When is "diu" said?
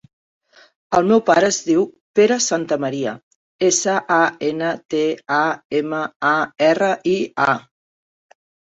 1.67-1.83